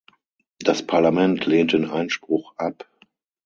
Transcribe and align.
Das 0.57 0.81
Parlament 0.87 1.45
lehnt 1.45 1.73
den 1.73 1.87
Einspruch 1.87 2.55
ab. 2.57 2.89